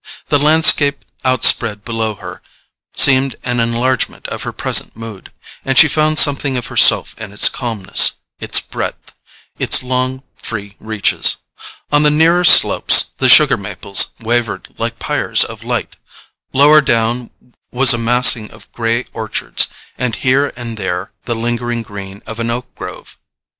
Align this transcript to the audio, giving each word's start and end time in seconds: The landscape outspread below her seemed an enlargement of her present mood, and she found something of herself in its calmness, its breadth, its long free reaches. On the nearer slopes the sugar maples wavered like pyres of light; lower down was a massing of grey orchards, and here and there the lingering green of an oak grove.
The 0.29 0.39
landscape 0.39 1.05
outspread 1.23 1.85
below 1.85 2.15
her 2.15 2.41
seemed 2.95 3.35
an 3.43 3.59
enlargement 3.59 4.27
of 4.29 4.41
her 4.41 4.51
present 4.51 4.97
mood, 4.97 5.31
and 5.63 5.77
she 5.77 5.87
found 5.87 6.17
something 6.17 6.57
of 6.57 6.65
herself 6.73 7.13
in 7.19 7.31
its 7.31 7.47
calmness, 7.47 8.13
its 8.39 8.59
breadth, 8.59 9.11
its 9.59 9.83
long 9.83 10.23
free 10.35 10.75
reaches. 10.79 11.37
On 11.91 12.01
the 12.01 12.09
nearer 12.09 12.43
slopes 12.43 13.11
the 13.19 13.29
sugar 13.29 13.57
maples 13.57 14.13
wavered 14.19 14.73
like 14.79 14.97
pyres 14.97 15.43
of 15.43 15.61
light; 15.63 15.97
lower 16.51 16.81
down 16.81 17.29
was 17.71 17.93
a 17.93 17.99
massing 17.99 18.49
of 18.49 18.71
grey 18.71 19.05
orchards, 19.13 19.67
and 19.99 20.15
here 20.15 20.51
and 20.55 20.77
there 20.77 21.11
the 21.25 21.35
lingering 21.35 21.83
green 21.83 22.23
of 22.25 22.39
an 22.39 22.49
oak 22.49 22.73
grove. 22.73 23.19